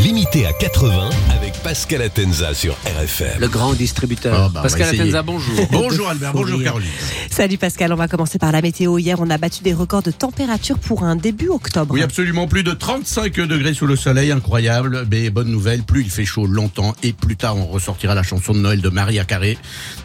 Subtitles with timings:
[0.00, 3.40] Limité à 80 avec Pascal Atenza sur RFM.
[3.40, 4.46] Le grand distributeur.
[4.48, 4.88] Oh, bah, Pascal.
[4.94, 5.54] Atenza, bonjour.
[5.70, 6.88] Bonjour Albert, bonjour Caroline.
[7.30, 8.98] Salut Pascal, on va commencer par la météo.
[8.98, 11.94] Hier, on a battu des records de température pour un début octobre.
[11.94, 15.06] Oui, absolument, plus de 35 degrés sous le soleil, incroyable.
[15.10, 18.52] Mais bonne nouvelle, plus il fait chaud longtemps et plus tard on ressortira la chanson
[18.52, 19.56] de Noël de Maria Carré.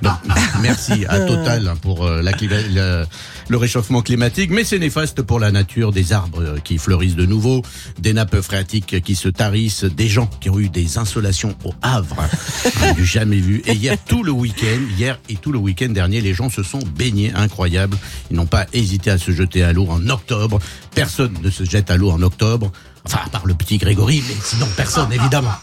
[0.02, 0.14] Donc
[0.62, 3.06] merci à Total pour euh, la clima- le,
[3.50, 7.26] le réchauffement climatique, mais c'est néfaste pour la nature, des arbres euh, qui fleurissent de
[7.26, 7.64] nouveau,
[8.00, 12.18] des nappes phréatiques qui se tarissent, des gens qui ont eu des insolations au Havre,
[12.96, 13.62] du jamais vu.
[13.66, 16.80] Et hier tout le week-end, hier et tout le week-end dernier, les gens se sont
[16.96, 17.98] baignés, incroyable.
[18.32, 20.60] Ils n'ont pas hésité à se jeter à l'eau en octobre.
[20.96, 22.72] Personne ne se jette à l'eau en octobre.
[23.06, 25.54] Enfin, à part le petit Grégory, mais sinon personne, évidemment.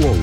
[0.00, 0.16] Wow.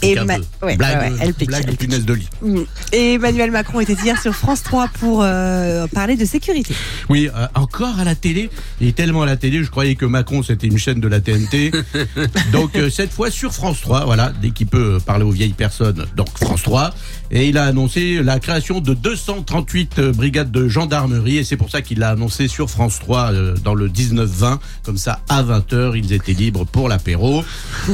[0.00, 0.44] Pique Et un Ma- peu.
[0.66, 1.80] ouais, blague ouais, ouais, elle pique, blague elle de pique.
[1.90, 2.28] punaise de lit.
[2.42, 2.58] Mm.
[2.92, 6.74] Et Emmanuel Macron était hier sur France 3 pour euh, parler de sécurité.
[7.08, 8.50] Oui, euh, encore à la télé.
[8.80, 11.20] Il est tellement à la télé, je croyais que Macron c'était une chaîne de la
[11.20, 11.70] TNT.
[12.52, 16.06] donc euh, cette fois sur France 3, voilà, dès qu'il peut parler aux vieilles personnes,
[16.16, 16.94] donc France 3.
[17.32, 21.70] Et il a annoncé la création de 238 euh, brigades de gendarmerie et c'est pour
[21.70, 24.58] ça qu'il l'a annoncé sur France 3 euh, dans le 19-20.
[24.84, 27.44] Comme ça, à 20h, ils étaient libres pour l'apéro.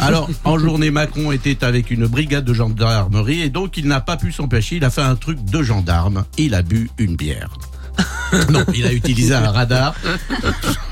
[0.01, 4.17] Alors, en journée, Macron était avec une brigade de gendarmerie et donc il n'a pas
[4.17, 4.77] pu s'empêcher.
[4.77, 6.25] Il a fait un truc de gendarme.
[6.37, 7.51] Il a bu une bière.
[8.51, 9.95] Non, il a utilisé un radar.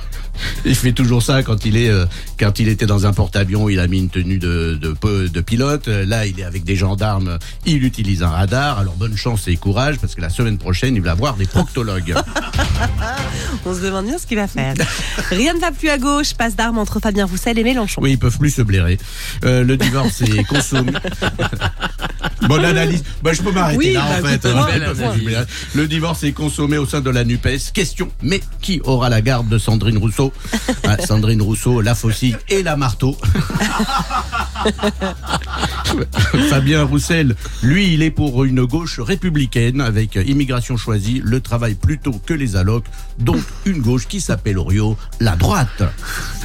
[0.65, 2.07] Il fait toujours ça quand il est euh,
[2.39, 5.89] quand il était dans un porte-avions, il a mis une tenue de, de, de pilote.
[5.89, 8.79] Euh, Là, il est avec des gendarmes, il utilise un radar.
[8.79, 12.15] Alors bonne chance et courage parce que la semaine prochaine, il va voir des proctologues.
[13.67, 14.75] On se demande bien ce qu'il va faire.
[15.31, 18.01] Rien ne va plus à gauche, passe d'armes entre Fabien Roussel et Mélenchon.
[18.03, 18.99] Oui, ils peuvent plus se blairer.
[19.45, 20.93] Euh, le divorce est consommé.
[22.43, 23.03] Bonne analyse.
[23.23, 24.47] Bah, je peux m'arrêter Oui, là, bah, en fait.
[24.47, 25.45] hein.
[25.75, 27.73] Le divorce est consommé au sein de la NUPES.
[27.73, 30.33] Question, mais qui aura la garde de Sandrine Rousseau?
[30.87, 33.17] Ah, Sandrine Rousseau, la faucille et la marteau.
[36.51, 42.21] Fabien Roussel, lui, il est pour une gauche républicaine avec immigration choisie, le travail plutôt
[42.25, 42.85] que les allocs,
[43.19, 45.83] donc une gauche qui s'appelle Oriot, la droite.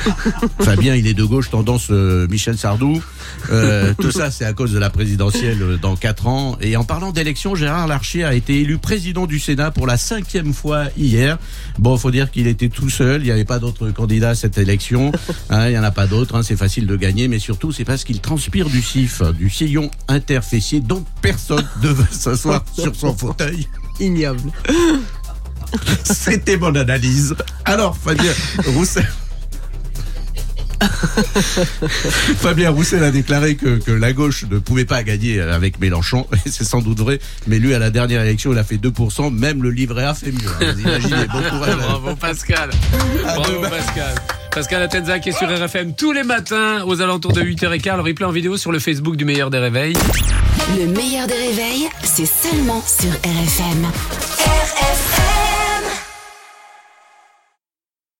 [0.62, 3.02] Fabien, il est de gauche, tendance euh, Michel Sardou.
[3.52, 6.58] Euh, tout ça, c'est à cause de la présidentielle euh, dans quatre ans.
[6.62, 10.54] Et en parlant d'élection, Gérard Larcher a été élu président du Sénat pour la cinquième
[10.54, 11.38] fois hier.
[11.78, 13.22] Bon, faut dire qu'il était tout seul.
[13.22, 15.12] Il n'y avait pas d'autres candidats à cette élection.
[15.52, 16.36] Hein, il n'y en a pas d'autres.
[16.36, 19.90] hein, c'est facile de gagner, mais surtout, c'est parce qu'il transpire du sif, du sillon
[20.08, 23.68] interfessier, donc personne ne veut s'asseoir sur son fauteuil.
[24.00, 24.52] Ignoble.
[26.04, 27.36] C'était mon analyse.
[27.66, 28.32] Alors, Fabien
[28.68, 29.08] Roussel.
[32.40, 36.50] Fabien Roussel a déclaré que, que la gauche ne pouvait pas gagner avec Mélenchon, et
[36.50, 39.62] c'est sans doute vrai, mais lui, à la dernière élection, il a fait 2%, même
[39.62, 40.48] le livret A fait mieux.
[40.62, 40.74] hein.
[40.74, 41.76] Vous imaginez, bon courage.
[41.76, 42.70] Bravo Pascal.
[43.24, 43.70] Bravo demain.
[43.70, 44.16] Pascal.
[44.52, 47.98] Pascal Atenza qui est sur RFM tous les matins aux alentours de 8h15.
[47.98, 49.94] Le replay en vidéo sur le Facebook du meilleur des réveils.
[50.78, 53.86] Le meilleur des réveils, c'est seulement sur RFM.
[53.86, 55.09] RFM